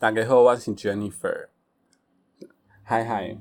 [0.00, 1.48] 打给后，我是 Jennifer。
[2.82, 3.36] 嗨嗨，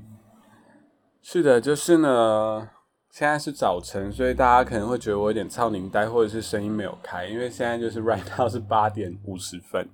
[1.22, 2.72] 是的，就是呢，
[3.10, 9.88] 现在是早晨，所以大家可能会觉得我有点超龄呆，或者是声音没有开，因为现在就是 right now 是八点五十分，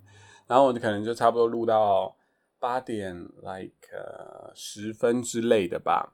[0.48, 2.16] 然后我可能就差不多录到
[2.58, 3.72] 八点 like
[4.56, 6.14] 十分之类的吧。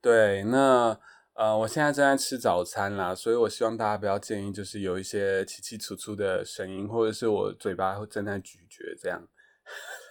[0.00, 0.96] 对，那
[1.40, 9.26] 呃，我现在正在吃早餐啦，所以我希望大家不要介意，就是有一些起起楚楚的声音，或者是我嘴巴会正在咀嚼这样。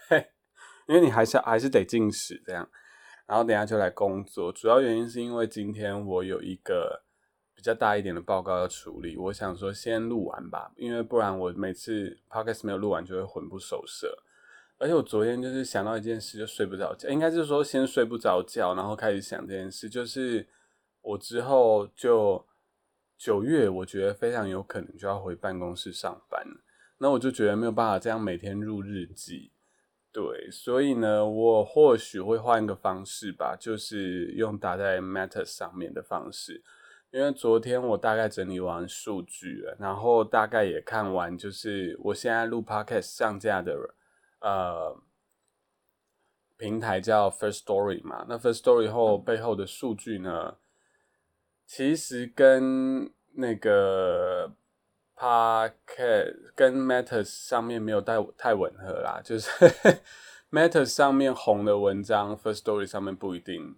[0.90, 2.68] 因为你还是还是得进食这样，
[3.28, 4.52] 然后等下就来工作。
[4.52, 7.04] 主要原因是因为今天我有一个
[7.54, 14.24] 比较大一点的报告要处理，我想说先录完吧，因为不然我每次 podcast 没有录完就会魂不守舍。
[14.80, 20.48] 而且我昨天就是想到一件事就睡不着觉，应该是说先睡不着觉，然后开始想这件事，就是
[21.02, 22.46] 我之后就
[23.18, 26.46] 九月，我觉得非常有可能就要回办公室上班，
[26.98, 29.52] 那我就觉得没有办法这样每天录日记。
[30.12, 36.64] 对，所以呢，我或许会换一个方式吧，就是用打在 Matter 上面的方式。
[37.12, 43.76] 因为昨天我大概整理完数据了，然后大概也看完，就是我现在录 Podcast 上架的
[44.42, 44.96] 呃
[46.58, 48.26] 平台叫 First Story 嘛。
[48.28, 50.58] 那 First Story 后背后的数据呢，
[51.70, 54.56] 其实跟那个。
[55.22, 59.50] Podcast 跟 Matters 上面没有太太吻合啦，就是
[60.50, 63.76] Matters 上面红的文章，First Story 上面不一定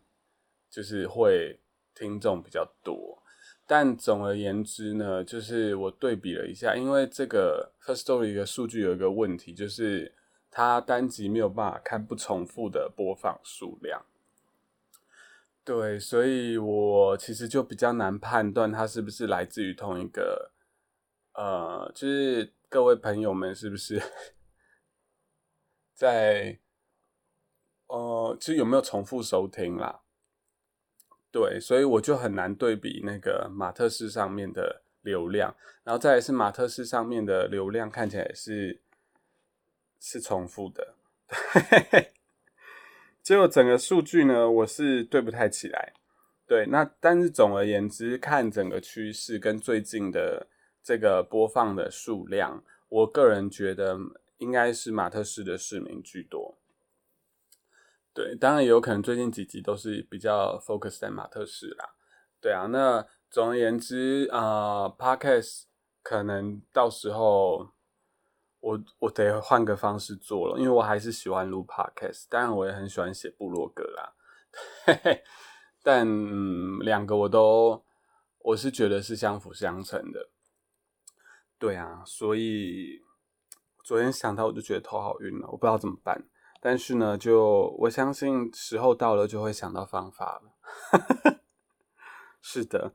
[0.70, 1.60] 就是会
[1.96, 3.24] 听众比较多。
[3.66, 10.14] 但总而言之呢，就是我对比了一下，因为这个 First Story 的数据有一个问题，就是
[10.52, 14.06] 它单集没有办法看不重复的播放数量。
[15.64, 20.52] 对，所以我其实就比较难判断它是不是来自于同一个。
[21.34, 24.02] 呃，就是各位朋友们，是不是
[25.94, 26.60] 在
[27.88, 30.02] 呃，其实有没有重复收听啦？
[31.32, 38.82] 对，所以我就很难对比那个马特斯上面的流量，然后再是马特斯上面的流量看起来是
[40.00, 40.96] 是重复的，
[43.24, 45.94] 结果整个数据呢，我是对不太起来。
[46.48, 50.48] 对，那但是总而言之，看整个趋势跟最近的。
[50.84, 54.00] 这个播放的数量，我个人觉得
[54.40, 56.58] 应该是马特市的市民居多。
[58.16, 61.94] 对，当然也有可能最近几集都是比较 focus 在马特市啦。
[62.42, 65.66] 对啊，那总而言之啊，podcast
[66.02, 67.70] 可能到时候
[68.62, 74.14] 我我得换个方式做了，因为我还是喜欢录 podcast，当然我也很喜欢写部落格啦。
[75.84, 76.08] 但
[76.80, 77.84] 两个我都
[78.40, 80.30] 我是觉得是相辅相成的。
[81.58, 83.02] 对啊，所以
[83.84, 86.28] 昨天想到我就觉得头好晕了，我不知道怎么办。
[86.60, 91.42] 但是呢，就我相信时候到了就会想到方法了。
[92.42, 92.94] 是的，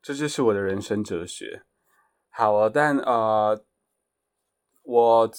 [0.00, 1.64] 这就是我的人生哲学。
[2.30, 3.64] 好啊，但呃，
[4.88, 5.30] 我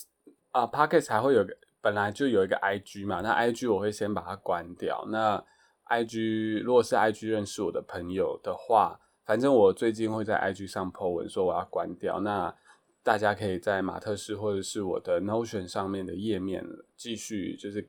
[0.52, 5.04] 啊 p o c k e t 还会有个本来就有一个 IG 嘛，那 IG 我会先把它关掉。
[5.10, 5.44] 那
[5.90, 9.00] IG 如果是 IG 认识我的朋友的话。
[9.26, 12.52] 反正我最近会在 IG 上 po 文说我要关掉，那
[13.04, 16.66] 大家可以在马特斯或者是我的 Notion 上面的页面
[16.98, 17.88] 继续就是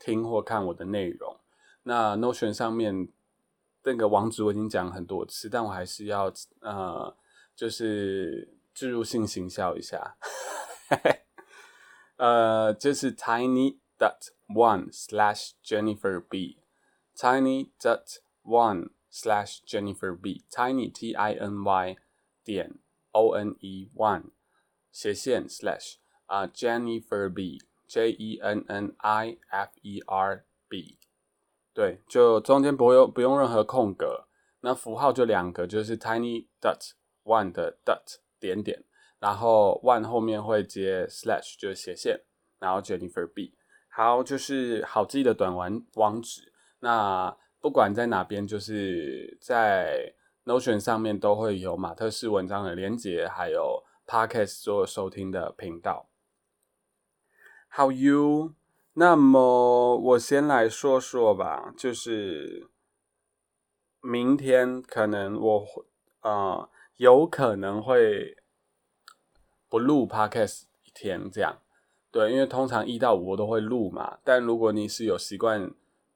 [0.00, 1.38] 听或看我的内容。
[1.84, 3.06] 那 Notion 上面
[3.84, 6.24] 那个网址我已经讲很多次，但我还是要
[6.60, 7.16] 呃，
[7.54, 10.16] 就是植入性行销一下，
[12.16, 18.90] 呃，就是 tiny dot one slash Jennifer B，tiny dot one。
[19.16, 21.96] slash Jennifer B tiny T I N Y
[22.42, 22.80] 点
[23.12, 24.32] O N E one
[24.90, 30.98] 斜线 slash 啊 Jennifer B J E N N I F E R B
[31.72, 34.26] 对，就中间不用不用任何空格，
[34.62, 36.90] 那符号就两个，就是 tiny dot
[37.22, 38.82] one 的 dot 点点，
[39.24, 42.20] 然后 one 后面会接 slash 就是斜线，
[42.58, 43.54] 然后 Jennifer B
[43.88, 47.34] 好，就是好记的短网网址那。
[47.64, 50.12] 不管在哪边，就是在
[50.44, 56.10] Notion 上面都会有马特式文章的连接，还有 Podcast 做收听的频道。
[57.70, 58.54] How you？
[58.92, 62.68] 那么我先来说说吧，就是
[64.02, 65.66] 明天可能我
[66.20, 68.36] 啊有可能会
[69.74, 71.58] 不录 Podcast 一天这样，
[72.12, 74.18] 对，因为通常一到五我都会录嘛。
[74.22, 75.68] 但如果你是有习惯，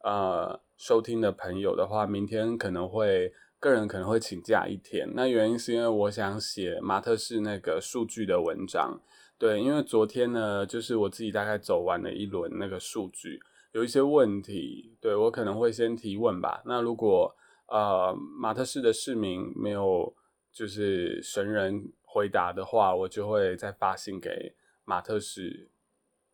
[0.05, 0.61] 呃。
[0.77, 5.13] 收听的朋友的话，明天可能会个人可能会请假一天。
[5.13, 9.01] 那原因是因为我想写马特式那个数据的文章。
[9.37, 13.41] 对，因为昨天呢，就是我自己大概走完了一轮那个数据，
[13.73, 16.63] 有一些问题，对我可能会先提问吧。
[16.65, 17.35] 那如果
[17.67, 20.15] 呃马特市的市民没有
[20.53, 25.71] 就是神人回答的话，我就会再发信给马特市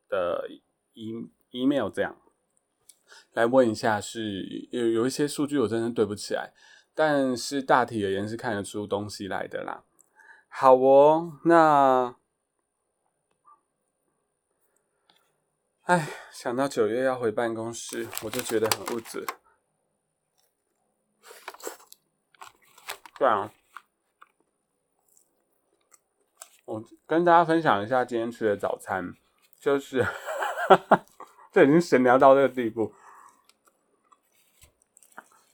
[0.09, 0.49] 的
[0.93, 2.17] e email 这样
[3.33, 6.53] 来问一下，是有有一些数据我真的对不起来，
[6.95, 9.85] 但是大体而言是看得出东西来的啦。
[10.49, 12.17] 好哦，那。
[15.83, 19.27] 哎，想到九月要回办公室，我就觉得很物质。
[23.19, 23.53] 对啊，
[26.75, 29.15] 我跟大家分享一下今天吃的早餐，
[29.61, 30.05] 就是
[31.53, 32.93] 这已经闲聊到这个地步，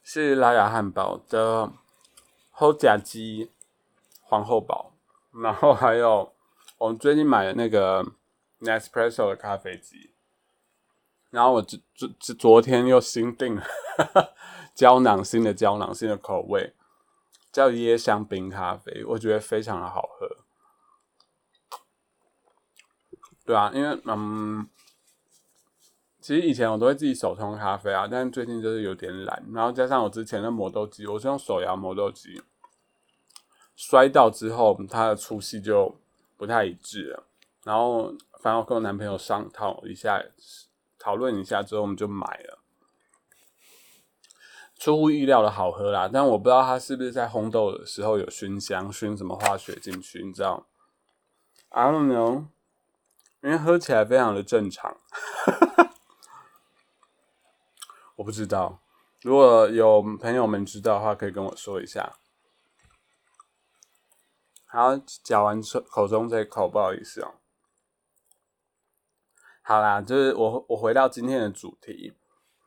[0.03, 1.71] 是拉雅汉堡的
[2.49, 3.51] 后甲鸡
[4.23, 4.93] 皇后堡，
[5.43, 6.33] 然后还有
[6.79, 8.03] 我们最近买的那个
[8.61, 10.09] Nespresso 的咖啡机。
[11.29, 11.79] 然后我昨
[12.19, 13.63] 昨昨天又新订了
[14.73, 16.73] 胶囊新的胶囊新的口味，
[17.51, 20.30] 叫椰香冰咖啡，我觉得非常的好喝。
[23.45, 24.67] 对啊，因为嗯，
[26.19, 32.41] 其实以前我都会自己手冲咖啡啊，但是最近就是有点懒，然后加上我之前的磨豆机，我是用手摇磨豆机，
[33.75, 35.95] 摔到之后它的粗细就
[36.37, 37.23] 不太一致了，
[37.63, 40.23] 然后反正我跟我男朋友商讨一下。
[41.03, 42.59] 讨论一下之后，我们就买了。
[44.77, 50.67] 出乎意料的好喝啦，但我不知道它是不是在烘豆的时候有熏香，熏什么化学进去，你知道
[51.69, 52.45] ？I don't know，
[53.41, 54.97] 因为喝起来非常的正常。
[58.17, 58.81] 我不知道，
[59.21, 62.13] 如果有朋友们知道的话，可以跟我说一下。
[64.67, 65.59] 好，嚼完
[65.89, 67.33] 口中这口，不好意思哦。
[69.63, 72.13] 好啦，就是我我回到今天的主题，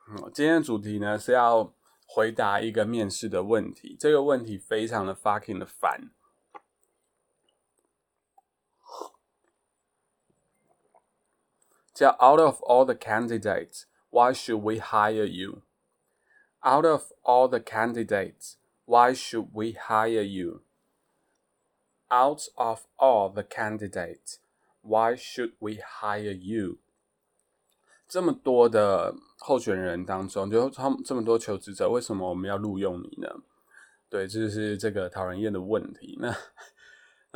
[0.08, 1.72] 嗯，今天的主题呢是要
[2.06, 6.10] 回答一个面试的问题，这个问题非常的 fucking 的烦，
[11.93, 15.63] 叫 Out of all the candidates, why should we hire you?
[16.61, 18.55] Out of all the candidates,
[18.85, 20.61] why should we hire you?
[22.09, 24.39] Out of all the candidates,
[24.81, 26.79] why should we hire you?
[28.07, 33.29] 这么多的候选人当中，就他们这么多求职者，为什么我们要录用你呢？
[34.09, 36.17] 对，这就是这个讨人厌的问题。
[36.19, 36.35] 那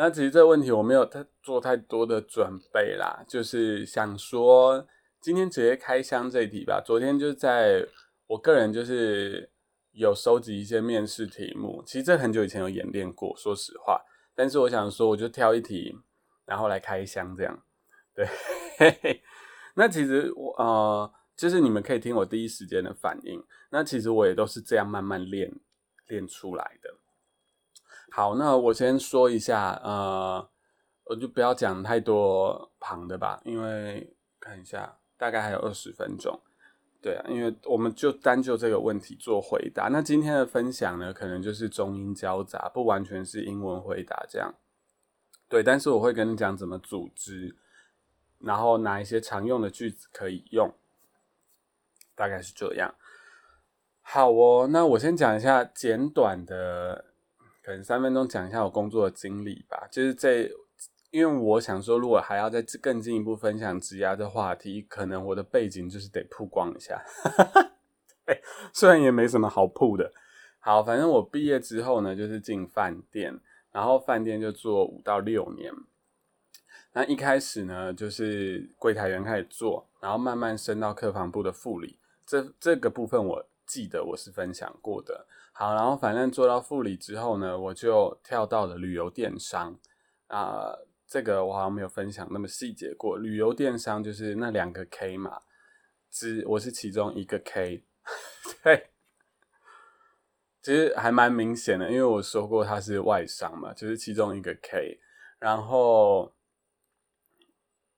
[0.00, 4.86] 那其实这个问题我没有太做太多的准备啦，就是想说
[5.20, 6.80] 今天直接开箱这一题吧。
[6.80, 7.84] 昨天就在
[8.28, 9.50] 我个人就是
[9.90, 14.00] 有收集一些面试题目，其实这很久以前有演练过，说实话。
[14.36, 15.98] 但是我想说，我就挑一题，
[16.44, 17.60] 然后来开箱这样。
[18.14, 18.24] 对。
[19.74, 23.44] 那其实我呃，就是你们可以听我第一时间的反应。
[23.70, 25.52] 那其实我也都是这样慢慢练
[26.06, 26.94] 练出来的。
[28.10, 30.48] 好，那我先说一下，呃，
[31.04, 36.40] 我就不要讲太多旁的吧，因为看一下大概还有二十分钟。
[37.00, 39.88] 对啊，因为我们就单就这个问题做回答。
[39.88, 44.52] 那今天的分享呢，可能就是中英交杂，不完全是英文回答这样。
[45.48, 47.56] 对，但是我会跟你讲怎么组织。
[48.40, 50.72] 然后哪一些常用的句子可以用，
[52.14, 52.94] 大概是这样。
[54.00, 57.04] 好哦，那我先讲一下简短的，
[57.68, 59.86] 可能三分钟讲一下我工作的经历吧。
[59.92, 60.50] 就是这，
[61.10, 67.04] 因为我想说，如果还要再更进一步分享职涯的话题，可能我的背景就是得曝光一下。
[68.24, 68.40] 哎，
[68.72, 70.10] 虽然也没什么好曝的。
[70.60, 73.38] 好，反正我毕业之后呢，就是进饭店，
[73.70, 75.70] 然后饭店就做五到六年。
[76.94, 81.98] 那一开始呢，就是柜台员开始做，然后慢慢升到客房部的副理。
[82.24, 85.26] 这这个部分我记得我是分享过的。
[85.60, 89.76] 好，然后反正做到副理之后呢，我就跳到了旅游电商。
[90.28, 90.72] 啊，
[91.04, 93.18] 这个我好像没有分享那么细节过。
[93.18, 95.40] 旅游电商就是那两个 K 嘛，
[96.12, 97.84] 只我是其中一个 K。
[98.62, 98.90] 对，
[100.62, 105.00] 其实还蛮明显的，因为我说过它是外商嘛，就是其中一个 K，
[105.40, 106.32] 然后。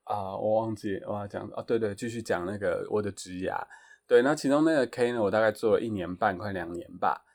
[0.05, 3.63] 啊，我忘记我要讲啊，对对，继续讲那个我的职涯。
[4.07, 7.27] 对，那其中那个 K 呢，我大概做了一年半，快两年吧。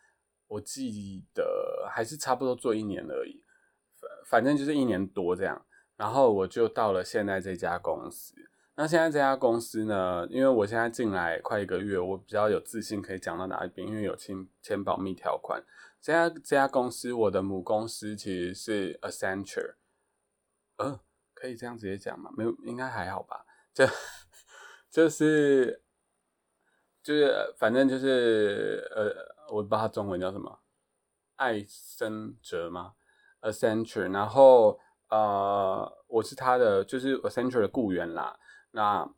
[0.47, 3.43] 我记得还是差不多做一年而已，
[3.99, 5.65] 反反正就是一年多这样。
[5.95, 8.33] 然后我就到了现在这家公司。
[8.75, 15.63] 那现在这家公司呢，因为我现在进来快一个月，我比较有自信可以讲到哪一边，因为有签签保密条款。
[16.01, 19.75] 这家这家公司，我的母公司其实是 Accenture。
[20.77, 20.99] 呃。
[21.37, 22.31] 可以这样直接讲吗？
[22.37, 23.45] 没有，应该还好吧。
[23.73, 23.85] 就
[24.89, 25.83] 就是
[27.03, 30.59] 就是反正就是呃，我不知道它中文叫什么，
[31.35, 32.93] 艾森哲吗
[33.41, 38.39] ？Accenture，然后呃，我是他的就是 Accenture 的雇员啦。
[38.71, 39.09] 那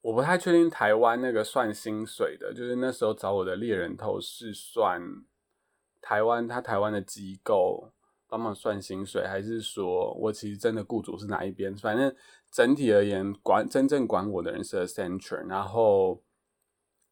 [0.00, 5.00] 我不太确定台湾那个算薪水的，就是那时候找我的猎人头是算
[6.00, 7.92] 台湾他台湾的机构
[8.26, 11.76] 帮忙算薪水，还是说我其实真的雇主是哪一边？
[11.76, 12.12] 反正
[12.50, 16.22] 整体而言，管真正管我的人是 Accenture，然后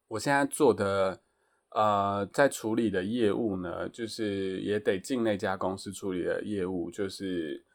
[0.09, 1.21] 我现在做的
[1.71, 7.65] 呃在处理的业务呢，就是也得进那家公司处理的业务，就是。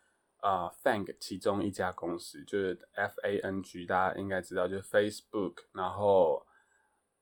[0.40, 5.64] 啊，Fang 其中一家公司就是 F A N G，大家应该知道，就是 Facebook。
[5.72, 6.46] 然后，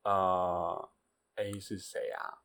[0.02, 0.90] 呃
[1.36, 2.42] ，A 是谁啊？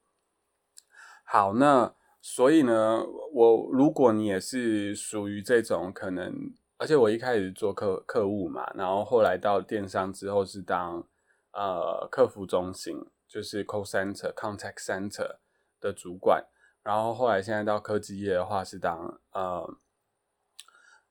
[1.25, 1.93] 好，那
[2.25, 3.03] 所以呢，
[3.33, 6.53] 我如果你也是属于这种可能。
[6.77, 11.07] 而且我一开始做客客户嘛，然后后来到电商之后是当
[11.53, 15.37] 呃客服中心，就是 call center、contact center
[15.79, 16.45] 的主管，
[16.81, 19.77] 然后后来现在到科技业的话是当呃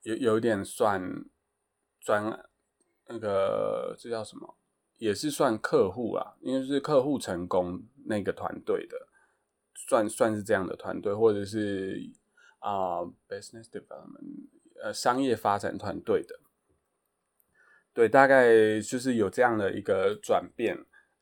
[0.03, 1.25] 有有点算
[2.01, 2.39] 专
[3.07, 4.57] 那个这叫什么，
[4.99, 9.09] 也是算客户啊，因为是客户成功那个团队的，
[9.75, 12.11] 算算是这样的团队，或者是
[12.59, 14.49] 啊 business development。
[14.83, 16.35] 呃，商业发展团队的，
[17.95, 20.77] 对，大概就是有这样的一个转变，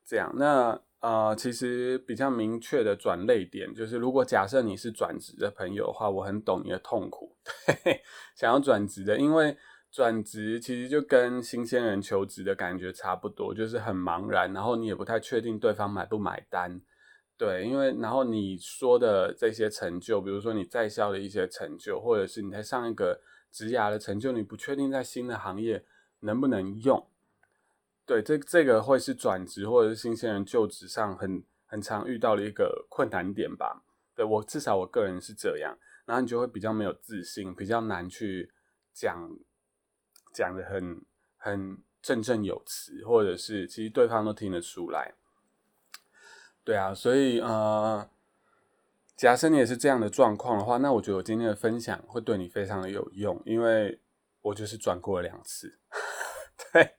[0.07, 0.33] 这样。
[0.38, 8.00] 那呃，其实比较明确的转类点，就是如果假设你是转职的朋友的话，我很懂你的痛苦，对，
[8.35, 9.54] 想要转职的，因为
[9.90, 16.80] 转职其实就跟新鲜人求职的感觉差不多，就是很茫然，然后你也不太确定对方买不买单，
[17.41, 23.23] 对，因为然后你说的这些成就，比如说你在校的一些成就，或者是你在上一个。
[23.53, 25.85] 职涯的成就，你不确定在新的行业
[26.21, 27.05] 能不能用，
[28.07, 33.83] 对，这这个会是转职或者是新鲜人就职上很很常遇到的一个困难点吧。
[34.15, 38.53] 对我至少我个人是这样，然后你就会比较没有自信，比较难去
[38.93, 39.37] 讲
[40.33, 41.05] 讲的很
[41.37, 45.13] 很振振有词，或者是其实对方都听得出来。
[46.64, 48.09] 对啊，所以呃。
[49.17, 54.00] 假设你也是这样的状况的话，那我觉得我今天的分享会对你非常的有用，因为
[54.40, 55.79] 我就是转过了两次，
[56.73, 56.95] 对，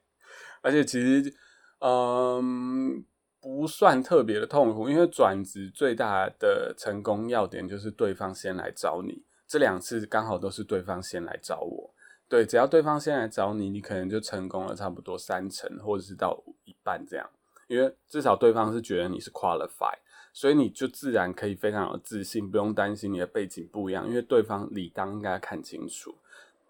[0.60, 1.34] 而且其实
[1.80, 3.04] 嗯
[3.40, 11.92] 不算特别的痛苦，因为转职最大的成功要点就是对方先来找你，这两次刚好都是对方先来找我，
[12.28, 17.28] 对，只要对方先来找你，你可能就成功了差不多三成或者是到一半这样，
[17.68, 19.96] 因为至少对方是觉得你是 qualify。
[20.34, 26.16] 所以你就自然可以非常有自信，不用担心你的背景不一样，因为对方理当应该看清楚，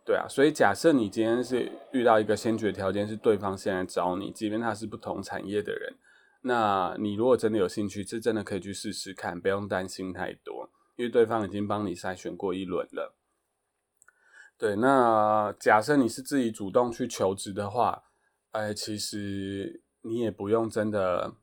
[0.04, 0.26] 对啊。
[0.28, 5.94] 所以假设你今天是遇到一个先决条件是对方现在找你，即便他是不同产业的人，
[6.40, 13.14] 那你如果真的有兴趣，这真的可以去试试看，不用担心太多，因为对方已经帮你筛选过一轮了。
[14.58, 18.02] 对，那假设你是自己主动去求职的话，
[18.50, 21.34] 哎，其实你也不用真的。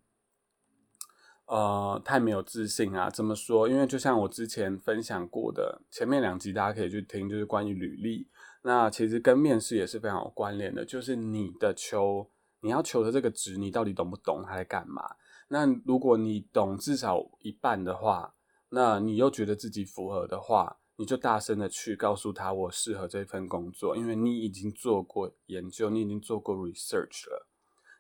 [1.52, 3.10] 呃，太没有自信啊？
[3.10, 3.68] 怎么说？
[3.68, 8.28] 因为就像我之前分享过的，前面两集大家可以去听，就是关于履历。
[8.62, 12.30] 那其实跟面试也是非常有关联的，就是你的求，
[12.62, 15.02] 你要求的这个职，你到底懂不懂他在干嘛？
[15.48, 18.36] 那如果你懂至少一半的话，
[18.70, 27.49] 那你又觉得自己符合的话，你就大声的去告诉他，我适合这份工作，因为你已经做过研究，你已经做过 research 了。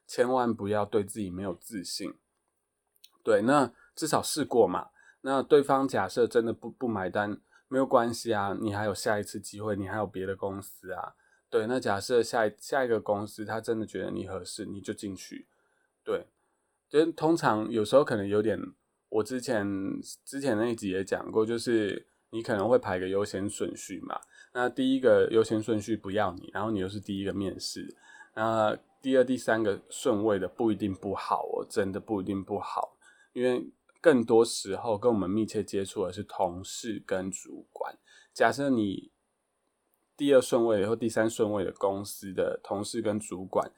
[0.09, 2.15] 千万不要对自己没有自信。
[3.23, 4.89] 对，那至少试过嘛。
[5.21, 11.13] 那对方假设真的不不买单，没有关系啊，你还有下一次机会，你还有别的公司啊。
[11.47, 15.47] 对，那假设下下一个公司他真的觉得你合适，你就进去。
[16.03, 16.25] 对，
[16.89, 18.59] 就通常有时候可能有点，
[19.09, 19.67] 我之前
[20.25, 24.19] 之前那一集也讲过，就是你可能会排个优先顺序嘛。
[24.53, 27.95] 那第一个优先顺序不要你，然后你又是第一个面试，
[28.33, 32.97] 那第二、第三个顺位的不一定不好哦，真的不一定不好，
[33.33, 37.97] 因为更多时候跟我们密切接触的是同事跟主管。
[38.33, 39.11] 假设你
[40.15, 43.71] 第二顺位或第三顺位的公司的同事跟主管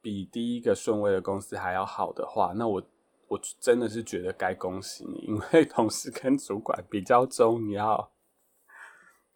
[0.00, 2.82] 比第一个顺位的公司还要好的话，那我
[3.28, 8.12] 我真的是觉得该恭喜你，因为同事跟主管比较重要。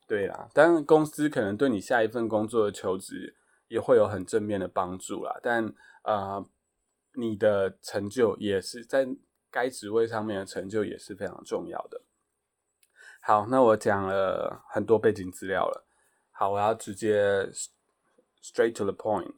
[0.06, 3.34] 对啦，当然公司可能对你下一份工作的求职
[3.73, 6.45] 也会有很正面的帮助啦，但呃，
[7.14, 9.09] 你的成就也是在
[9.50, 12.02] 该职位上面的成就也是非常重要的。
[13.23, 15.87] 好，那我讲了很多背景资料了，
[16.33, 17.49] 好，我要直接
[18.43, 19.33] straight to the point。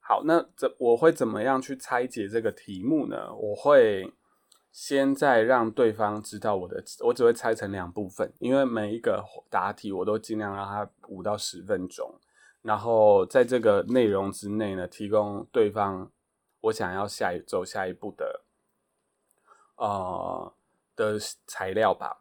[0.00, 3.34] 好，那怎我会怎么样去拆解这个题目呢？
[3.34, 4.12] 我会。
[4.72, 12.14] 先在让对方知道我的，我只会拆成两部分，因为每一个答题我都尽量让他五到十分钟，
[12.66, 16.10] 然后在这个内容之内呢，提供对方
[16.60, 18.44] 我想要下一走下一步的，
[19.76, 20.54] 呃
[20.96, 22.20] 的材料吧。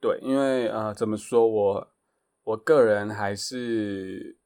[0.00, 1.92] 对，因为呃怎么说，我
[2.44, 4.38] 我个人还是。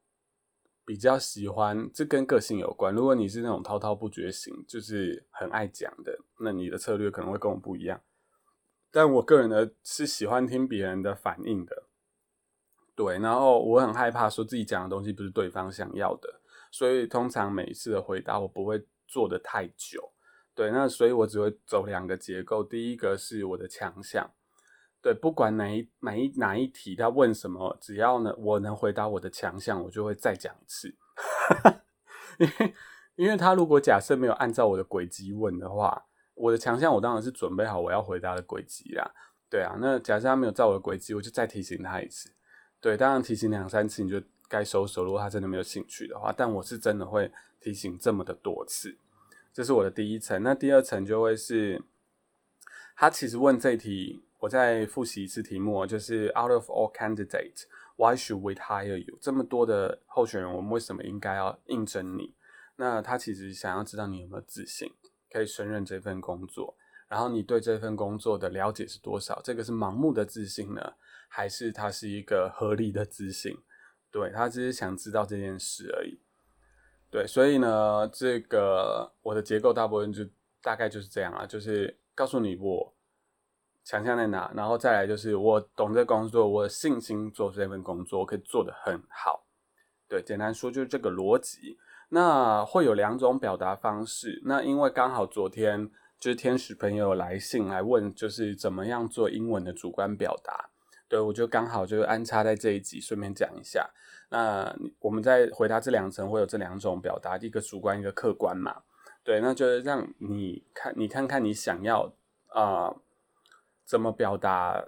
[0.89, 2.95] 比较喜欢，这跟个性有关。
[2.95, 8.01] 如果你是那种滔滔不绝型，就是很爱讲的，那你的策略可能会跟我不一样。
[8.93, 11.89] 但我个人呢，是喜欢听别人的反应的。
[12.97, 16.41] 对，然后我很害怕说自己讲的东西不是对方想要的，
[16.73, 20.13] 所以通常每一次的回答我不会做的太久。
[20.55, 24.33] 对，那所以我只会走两个结构，第一个是我的强项。
[25.03, 30.97] 对，不管哪一哪一哪一题，他问什么，只要呢我能回答我的强项，我就会再讲一次。
[32.41, 32.75] 因为
[33.17, 39.11] 因为他如果假设没有按照我的轨迹问的话，我的强项我当然是准备好我要回答的轨迹啦。
[39.51, 42.35] 对啊，那假设他没有照我的轨迹，我就再提醒他一次。
[42.87, 45.03] 对，当然提醒两三次你就该收手。
[45.03, 48.97] 如果他真的没有兴趣的话，但我是真的会提醒这么的多次。
[49.53, 51.83] 这是我的第一层，那第二层就会是
[52.95, 54.23] 他其实问这题。
[54.39, 57.65] 我再复习一次题目，就是 Out of all candidates,
[57.97, 59.19] why should we hire you？
[59.21, 62.37] 这么多的候选人，我们为什么应该要应征你？
[62.77, 64.89] 那他其实想要知道你有没有自信，
[65.33, 66.77] 可以胜任这份工作，
[67.09, 69.41] 然后你对这份工作的了解是多少？
[69.43, 70.93] 这个是盲目的自信呢，
[71.29, 73.57] 还是他是一个合理的自信？
[74.11, 76.21] 对他只是想知道这件事而已。
[77.11, 80.25] 对，所以呢，这个我的结构大部分就
[80.63, 82.93] 大概就是这样啊，就是告诉你我。
[83.89, 84.51] 强项在哪？
[84.53, 89.47] 然后再来就是我懂这工作，我有信心做这份工作，我可以做得很好。
[90.09, 91.79] 对，简单说就是这个逻辑。
[92.09, 94.43] 那会有两种表达方式。
[94.45, 100.71] 那因为刚好昨天就是天使朋友来信来问，就是怎么样做英文的主观表达。
[101.09, 103.89] 对我就刚好就安插在这一集，顺便讲一下。
[104.31, 108.83] 那我们在回答这两层会有这两种表达，一个主观，一个客观嘛。
[109.23, 112.13] 对，那就是让你看，你看看你想要
[112.49, 112.95] 啊。
[113.89, 114.85] 怎么表达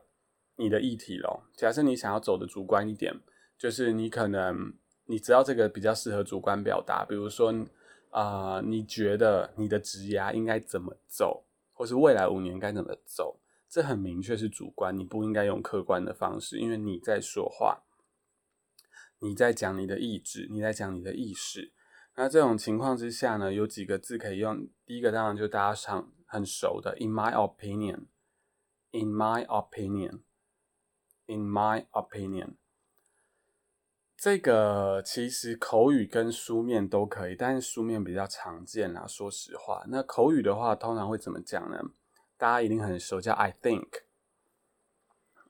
[0.57, 1.45] 你的议题咯？
[1.57, 3.15] 假设你想要走的主观一点，
[3.57, 4.73] 就是你可能
[5.05, 7.55] 你知道这个比较适合主观表达，比如说
[8.11, 17.83] 啊，你觉得你的职涯应该怎么走，或是未来五年该怎么走，这很明确是主观，你不应该用客观的方式，因为你在说话，
[19.19, 21.73] 你在讲你的意志，你在讲你的意识。
[22.17, 28.07] 那这种情况之下呢，有几个字可以用，第一个当然就大家常很熟的，in my opinion。
[28.91, 30.21] In my opinion,
[31.27, 32.55] in my opinion，
[34.17, 39.07] 这个其实口语跟书面都可以，但是书面比较常见啦。
[39.07, 41.79] 说实话，那口语的话，通常会怎么讲呢？
[42.39, 44.03] 大家一定很熟，叫 I think,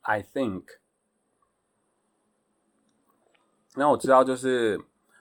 [0.01, 0.65] I think。
[3.75, 4.81] 那我知道，就是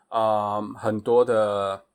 [0.10, 1.86] 呃，很多的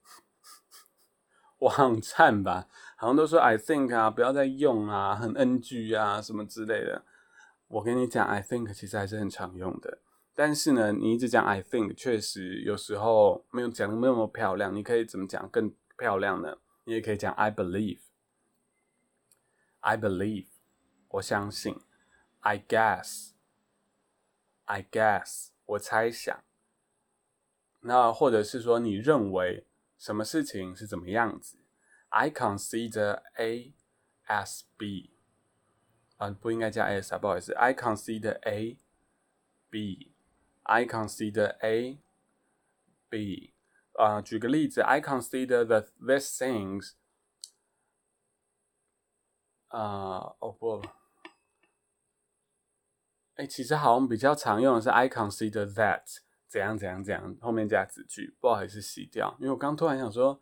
[1.59, 2.69] 网站吧。
[2.97, 7.05] 好像都说 I think 啊，不要再用啊，很 NG 啊，什么之类的。
[7.67, 9.99] 我跟你讲，I think 其实还是很常用的。
[10.35, 14.73] 但是呢，你一直讲 I think，确实有时候没有讲的那么漂亮。
[14.73, 16.59] 你可以怎么讲更漂亮呢？
[16.85, 18.01] 你也可以讲 I believe
[19.82, 20.48] believe，I believe，
[21.10, 21.80] 我相信。
[22.40, 23.24] I guess，I
[24.84, 26.44] guess，我猜想。
[27.82, 29.66] 那或者是说，你认为
[29.98, 31.58] 什么事情是怎么样子？
[32.10, 33.74] I consider A
[34.28, 35.12] as B，
[36.18, 37.54] 啊，不应该加 S 啊，不好意思。
[37.54, 38.78] I consider A
[39.70, 42.00] B。I consider A
[43.10, 43.54] B。
[43.94, 46.94] 啊，举个例子，I consider the these things。
[49.73, 50.83] 啊，哦不，
[53.35, 56.03] 哎，其实好像比较常用的是 I consider that。
[56.47, 60.39] 怎样怎样怎样，后面加子句，不好意思洗掉，因为我刚突然想说，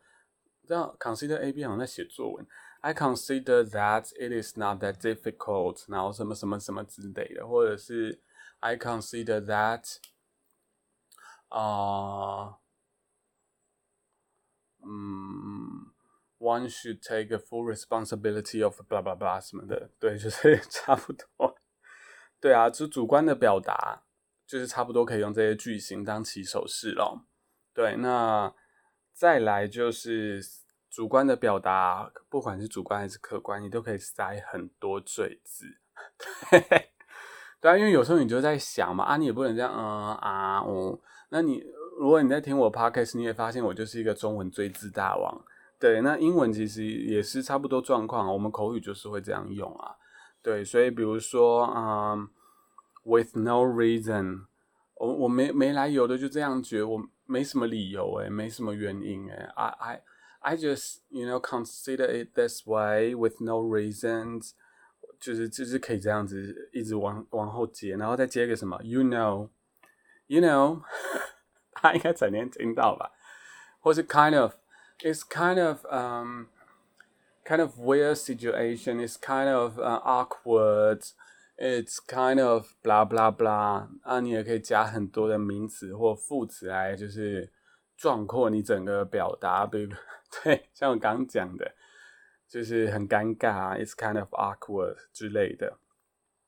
[0.67, 2.45] 这样 consider A B 好像在写作文
[2.81, 8.21] ，I consider that it is not that difficult，然后什么什么什么之类的，或者是
[8.59, 9.99] I consider that，
[11.51, 12.59] 啊，
[14.83, 15.70] 嗯
[16.41, 21.55] ，one should take a full responsibility of blah blah blah 什么的，对，就是 差不多，
[22.41, 24.03] 对啊，就主观的表达。
[24.47, 27.25] 就是差不多可以用这些句型当起手式咯。
[27.73, 28.53] 对，那
[29.13, 30.43] 再来就是
[30.91, 35.67] 主观的表达，不管是主观还是客观，你都可以塞很多赘字。
[36.51, 36.91] 对，
[37.61, 40.99] 对啊，因为有时候你就在想嘛，啊，你也不能这样，嗯啊哦。
[41.29, 41.63] 那你
[42.01, 45.45] 如果你在听我 podcast，你也发现我就是一个中文赘字大王。
[45.81, 49.97] 对，那英文其实也是差不多状况，我们口语就是会这样用啊。
[50.41, 52.29] 对，所以比如说，嗯。
[53.03, 54.45] With no reason，
[54.97, 59.49] 我我没没来由的就这样觉，我没什么理由诶，没什么原因诶。
[59.57, 60.03] I I
[60.41, 64.51] I just you know consider it this way with no reasons，
[65.19, 70.83] 就是就是可以这样子一直往往后接，然后再接个什么，you know，you know，
[71.73, 73.11] 他应该整天听到吧，
[73.81, 74.53] 或是 kind of
[75.03, 76.49] It's kind of um
[77.45, 81.03] kind of weird situation，it's kind of uh, awkward。
[81.63, 87.53] It's kind of blah blah blah，啊，你也可以加很多的名词或副词来，就是
[87.99, 89.67] 壮阔你整个表达。
[89.67, 89.93] 比如，
[90.43, 91.75] 对，像我刚刚讲的，
[92.49, 95.77] 就是很尴尬，It's kind of awkward 之类的。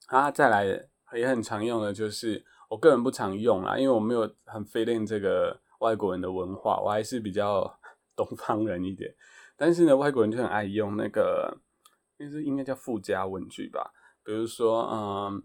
[0.06, 0.64] 啊，再来
[1.12, 7.78] 也很常用的就是，我个人不常用啦，因为我没有很 fit in 这个外国人的文化，我还是比较
[8.21, 9.15] 东方人一点。
[9.55, 11.59] 但是呢，外国人就很爱用那个，
[12.17, 13.93] 应该是应该叫附加问句吧。
[14.23, 15.43] 比如说，嗯，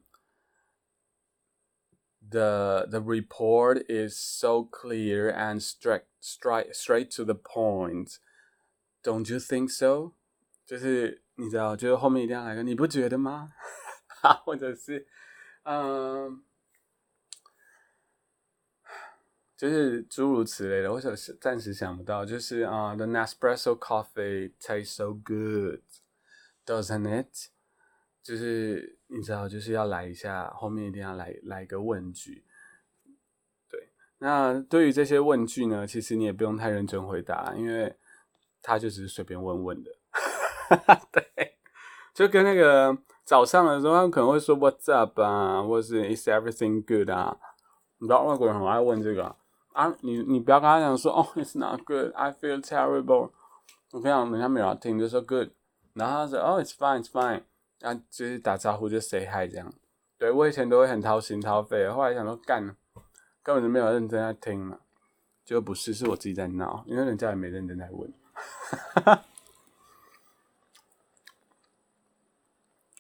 [2.31, 8.17] the the report is so clear and straight straight straight to the point.
[9.03, 10.13] Don't you think so？
[10.67, 13.53] 就是你知道，就是后面一定要来个，你不觉得吗？
[14.45, 15.07] 或者是，
[15.65, 16.45] 嗯，
[19.58, 20.94] 就是诸如此类的。
[20.94, 25.82] 我想暂时想不到，就是啊，the Nespresso coffee tastes so good,
[26.66, 27.50] doesn't it？
[28.22, 32.44] 就是你知道，就是要来一下，后面一定要来来一个问句。
[33.70, 33.90] 对，
[34.20, 37.96] 那对于这些问句呢，其实你也不用太认真回答，因为
[38.62, 39.92] 他就只是随便问问的。
[41.12, 41.58] 对，
[42.14, 47.40] 就跟那个早上的时候，他们可能会说 "What's up" 啊，或是 "Is everything good" 啊。
[48.00, 49.36] 你知道外国人很爱问这个，
[49.78, 53.30] 啊你你不要跟他讲说哦， It's not good, I feel terrible。
[53.92, 55.50] 我跟你讲，人家没有听，就说 Good，
[55.94, 57.44] 然后他说哦，It's fine, It's fine。
[57.80, 59.72] 然啊，就是打招呼就 say hi 这样，
[60.18, 62.76] 对我以前都会很掏心掏肺，后来想说干，
[63.44, 64.80] 根本就没有认真在听嘛，
[65.46, 68.12] 结果不是，是我自己在闹，因为人家也没认真在问。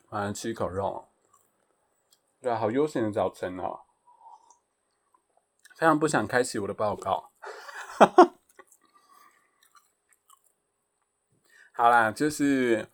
[0.10, 1.08] 晚上吃一口肉，
[2.40, 3.80] 对啊，好悠闲的早晨哦，
[5.78, 7.32] 非常不想开启我的报告。
[11.74, 12.90] 好啦，就是。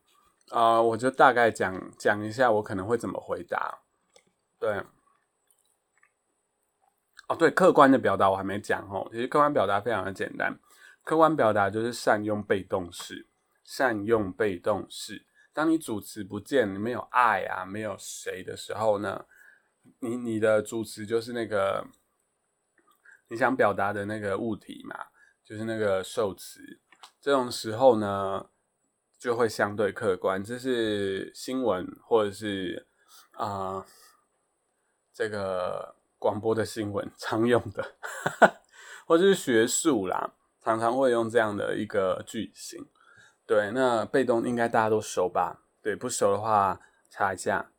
[0.49, 3.79] 啊，我就大概讲讲一下，我可能会怎么回答。
[4.59, 4.83] 对，
[7.27, 9.07] 哦，对，客观的表达我还没讲哦。
[9.11, 10.59] 其实客观表达非常的简单，
[11.03, 13.27] 客观表达就是善用被动式，
[13.63, 15.25] 善用被动式。
[15.53, 19.25] 当你主词不见，你没有爱啊，没有谁的时候呢，
[20.01, 21.87] 你你的主词就是那个
[23.33, 24.95] 你想表达的那个物体嘛，
[25.43, 26.79] 就是那个受词。
[27.19, 28.47] 这种时候呢。
[29.19, 32.85] 就会相对客观，这是新闻或者是
[33.31, 33.85] 啊
[35.13, 37.95] 这个广播的新闻常用的，
[39.07, 42.85] 或者是学术啦，常常会用这样的一个句型。
[43.47, 45.61] 对，那被动应该大家都熟吧？
[45.81, 47.71] 对，不熟的话查一下。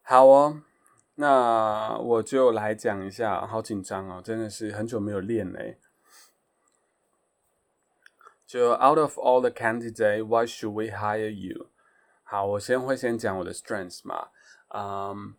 [0.00, 0.62] 好哦，
[1.19, 5.79] 那我就来讲一下，好紧张哦，真的是很久没有练嘞。
[8.45, 11.67] 就 out of all the candidate, why should we hire you？
[12.23, 14.29] 好，我先会先讲我的 strengths 嘛。
[14.69, 15.35] Um,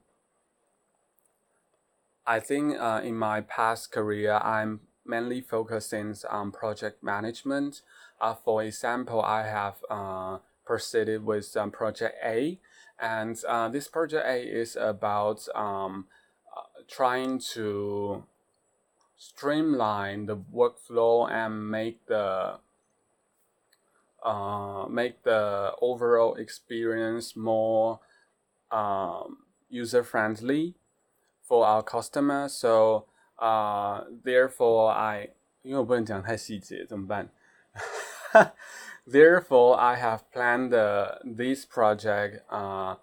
[2.24, 7.82] I think uh, in my past career, I'm mainly focusing on project management.
[8.18, 12.58] Uh, for example, I have uh, proceeded with um, project A,
[13.00, 16.06] and uh, this project A is about um,
[16.56, 18.24] uh, trying to
[19.16, 22.58] streamline the workflow and make the
[24.22, 28.00] uh, make the overall experience more
[28.70, 30.74] um, user friendly.
[31.46, 32.48] for our customer.
[32.48, 33.06] So,
[33.38, 35.30] uh, therefore, I
[35.62, 37.28] 因为我不能讲太细节，怎么办
[39.06, 42.96] ？Therefore, I have planned uh, this project uh,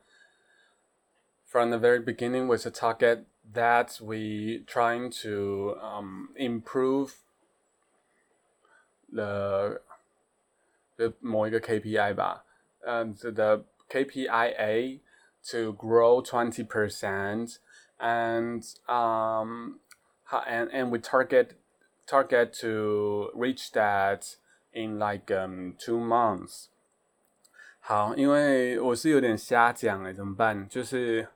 [1.45, 7.15] from the very beginning with a target that we trying to um, improve
[9.11, 9.79] the
[10.97, 12.43] the 某一个 KPI 吧，
[12.85, 14.99] 嗯、uh, the KPIA
[15.43, 17.59] to grow twenty percent
[17.99, 19.79] and um
[20.47, 21.55] and and we target
[22.07, 24.37] target to reach that
[24.72, 26.66] in like um two months。
[27.80, 30.68] 好，因为我是有点瞎讲哎，怎么办？
[30.68, 31.26] 就是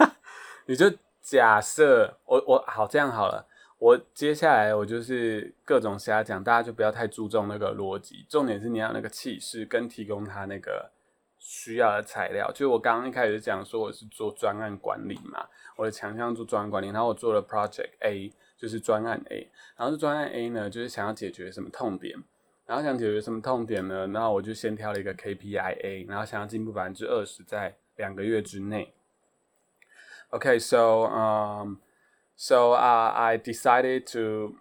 [0.66, 3.46] 你就假设我我好这样好了，
[3.78, 10.90] 我接下来我就是各种瞎讲，大家就不要太注重那个逻辑，重点是你要那个气势跟提供他那个
[11.38, 12.52] 需要的材料。
[12.52, 22.22] 就我刚刚一开始讲说我是做专案管理嘛，我的强项做专案管理，然后我做了 Project A，就是专案 A，然后这专案 A 呢，就是想要解决什么痛点。
[22.65, 24.07] 然后想解决什么痛点呢？
[24.07, 28.93] 那我就先挑了一个 KPIA，然后想要进步百分之二十，在两个月之内。
[30.31, 31.79] Okay, so um,
[32.37, 34.55] so uh, I decided to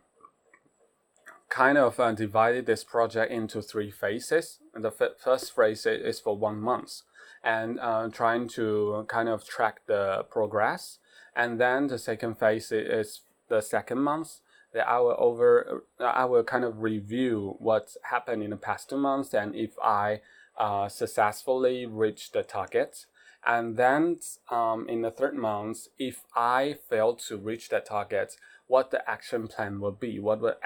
[1.49, 4.59] kind of uh, divided this project into three phases.
[4.75, 7.03] And the first phase is for one month,
[7.43, 10.99] and uh, trying to kind of track the progress.
[11.35, 14.41] And then the second phase is the second month,
[14.76, 18.98] that I will over I will kind of review what's happened in the past two
[18.98, 20.20] months and if I
[20.58, 23.06] uh, successfully reach the target.
[23.46, 24.20] And then
[24.52, 28.36] um, in the third month, if I fail to reach that target,
[28.68, 30.58] what the action plan will be, what the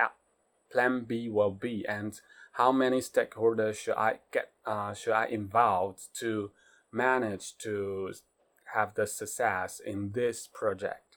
[0.71, 2.19] plan B will be, and
[2.53, 6.51] how many stakeholders should I get uh, should I involve to
[6.91, 8.13] manage to
[8.73, 11.08] have the success in this project.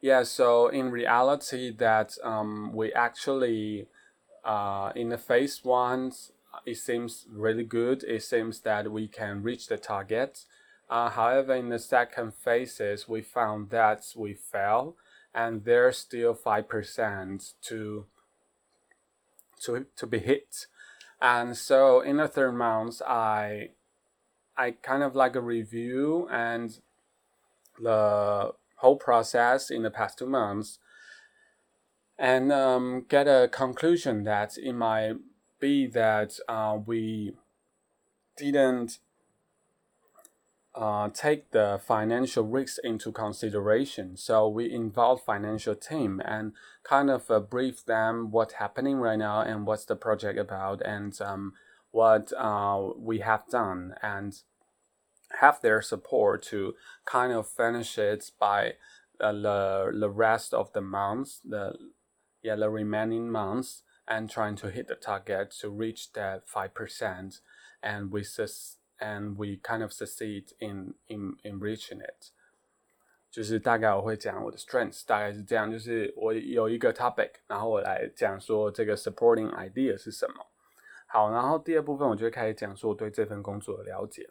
[0.00, 3.88] Yeah, so in reality, that um, we actually
[4.44, 6.12] uh, in the phase one,
[6.64, 8.02] it seems really good.
[8.04, 10.44] It seems that we can reach the target.
[10.88, 14.96] Uh, however, in the second phases, we found that we fell,
[15.34, 18.06] and there's still five percent to
[19.60, 20.66] to to be hit.
[21.20, 23.70] And so in the third month, I
[24.56, 26.78] I kind of like a review and
[27.78, 30.78] the whole process in the past two months
[32.18, 35.14] and um, get a conclusion that it might
[35.60, 37.32] be that uh, we
[38.36, 38.98] didn't
[40.74, 44.16] uh, take the financial risks into consideration.
[44.16, 46.52] So we involved financial team and
[46.84, 51.20] kind of uh, brief them what's happening right now and what's the project about and
[51.20, 51.54] um,
[51.90, 54.40] what uh, we have done and
[55.41, 58.75] have their support to kind of finish it by
[59.19, 61.77] uh, the the rest of the months, the
[62.41, 67.41] yeah the remaining months, and trying to hit the target to reach that five percent,
[67.81, 72.31] and we sus and we kind of succeed in in in reaching it.
[73.31, 80.45] 就是大概我会讲我的 strengths，大概是这样，就是我有一个 topic，然后我来讲说这个 supporting idea 是什么。
[81.07, 84.29] 好，然后第二部分我就会开始讲说我对这份工作的了解。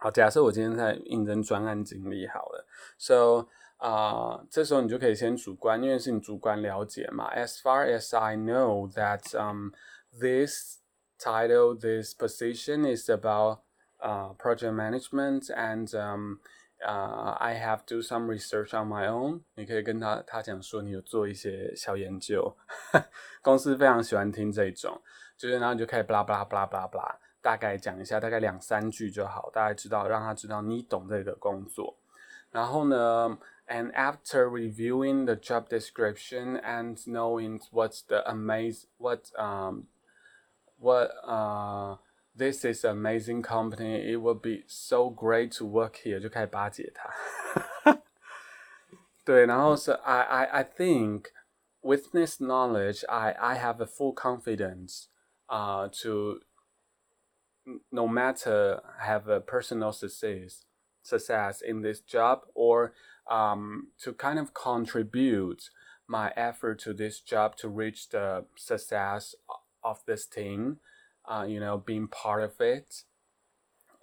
[0.00, 2.64] 好，假设我今天在应征专案经理好了
[2.96, 7.32] ，so 啊、这时候你就可以先主观，因为是你主观了解嘛。
[7.34, 9.70] As far as I know that um
[10.12, 10.78] this
[11.18, 13.60] title, this position is about
[14.00, 16.40] uh project management and um
[16.80, 19.42] uh I have do some research on my own。
[19.54, 22.56] 你可以跟他他讲说你有做一些小研究，
[23.42, 25.00] 公司非常喜欢听这种，
[25.36, 27.18] 就是然后你就可以巴拉巴拉巴拉巴拉。
[27.41, 31.97] 大概讲一下，大概两三句就好，大概知道，让他知道你懂这个工作。
[32.51, 39.87] 然后呢，and after reviewing the job description and knowing what's the amaze what um
[40.79, 41.97] what uh
[42.37, 47.11] this is amazing company, it will be so great to work here，就开始巴结他。
[49.25, 51.25] 对，然后是 I I I think
[51.81, 55.05] with this knowledge, I I have a full confidence
[55.47, 56.41] uh to
[57.91, 60.65] no matter have a personal success
[61.01, 62.93] success in this job or
[63.29, 65.69] um, to kind of contribute
[66.07, 69.35] my effort to this job to reach the success
[69.81, 70.79] of this team
[71.25, 73.03] uh, you know being part of it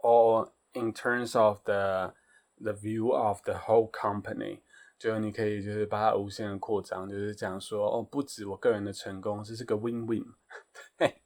[0.02, 2.12] or in terms of the
[2.59, 4.61] the view of the whole company
[4.98, 10.35] 就你可以就是把它无限的扩张，就是讲说哦，不止我个人的成功，这是个 win-win。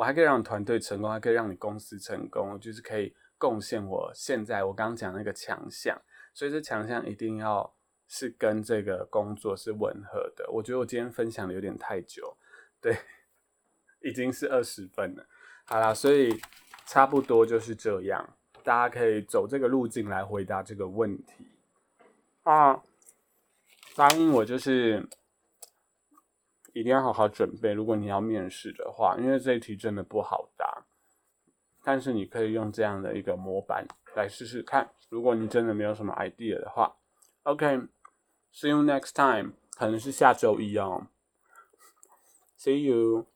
[0.00, 6.00] 我还可以让你团队成功，还可以让你公司成功，就是可以贡献我现在我刚刚讲那个强项。
[6.32, 7.70] 所以这强项一定要
[8.08, 10.50] 是跟这个工作是吻合的。
[10.52, 12.34] 我觉得我今天分享的有点太久，
[12.80, 12.96] 对，
[14.00, 15.26] 已经是二十分了。
[15.66, 16.40] 好啦，所以
[16.86, 18.26] 差不多就是这样，
[18.64, 21.46] 大家可以走这个路径来回答这个问题
[22.44, 22.82] 啊。
[23.94, 25.06] 答应我，就是
[26.74, 27.72] 一定要好好准备。
[27.72, 30.84] 如果你要面试的话，因为这一题真的不好答，
[31.82, 34.90] 但是你可以用这样的一个模板来试试看。
[35.08, 36.96] 如果你真的没有什么 idea 的话
[37.42, 41.06] ，OK，see you next time，可能是下周一哦。
[42.58, 43.26] See you。